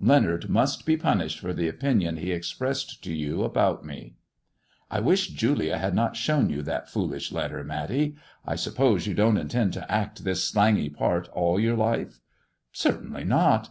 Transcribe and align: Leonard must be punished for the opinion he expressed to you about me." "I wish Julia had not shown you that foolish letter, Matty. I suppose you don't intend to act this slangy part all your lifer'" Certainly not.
Leonard 0.00 0.48
must 0.50 0.84
be 0.84 0.96
punished 0.96 1.38
for 1.38 1.52
the 1.52 1.68
opinion 1.68 2.16
he 2.16 2.32
expressed 2.32 3.04
to 3.04 3.14
you 3.14 3.44
about 3.44 3.84
me." 3.84 4.16
"I 4.90 4.98
wish 4.98 5.28
Julia 5.28 5.78
had 5.78 5.94
not 5.94 6.16
shown 6.16 6.50
you 6.50 6.60
that 6.62 6.90
foolish 6.90 7.30
letter, 7.30 7.62
Matty. 7.62 8.16
I 8.44 8.56
suppose 8.56 9.06
you 9.06 9.14
don't 9.14 9.36
intend 9.38 9.74
to 9.74 9.88
act 9.88 10.24
this 10.24 10.42
slangy 10.42 10.88
part 10.90 11.28
all 11.28 11.60
your 11.60 11.76
lifer'" 11.76 12.14
Certainly 12.84 13.22
not. 13.26 13.64